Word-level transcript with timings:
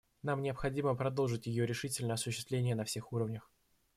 Нам 0.23 0.41
необходимо 0.41 0.95
продолжить 0.95 1.45
ее 1.45 1.67
решительное 1.67 2.15
осуществление 2.15 2.73
на 2.73 2.85
всех 2.85 3.13
уровнях. 3.13 3.51